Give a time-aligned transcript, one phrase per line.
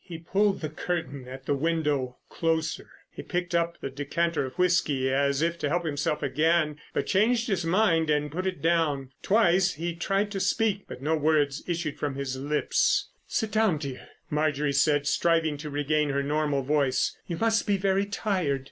[0.03, 2.89] He pulled the curtain at the window closer.
[3.11, 7.47] He picked up the decanter of whisky as if to help himself again, but changed
[7.47, 9.11] his mind and put it down.
[9.21, 13.09] Twice he tried to speak, but no words issued from his lips.
[13.27, 17.15] "Sit down, dear," Marjorie said, striving to regain her normal voice.
[17.27, 18.59] "You must be very tired."